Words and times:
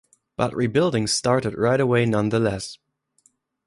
But 0.35 0.55
rebuilding 0.55 1.05
started 1.05 1.53
right 1.55 1.79
away 1.79 2.07
nonetheless. 2.07 2.79